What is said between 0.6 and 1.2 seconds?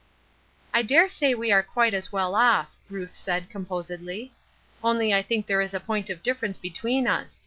"I dare